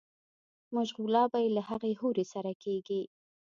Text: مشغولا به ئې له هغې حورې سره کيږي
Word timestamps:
مشغولا 0.75 1.23
به 1.31 1.39
ئې 1.43 1.49
له 1.57 1.61
هغې 1.69 1.91
حورې 1.99 2.25
سره 2.33 2.51
کيږي 2.63 3.01